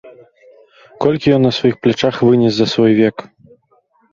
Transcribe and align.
Колькі 1.03 1.35
ён 1.35 1.45
на 1.47 1.51
сваіх 1.57 1.75
плячах 1.83 2.15
вынес 2.31 2.53
за 2.59 2.67
свой 2.73 2.91
век. 3.05 3.15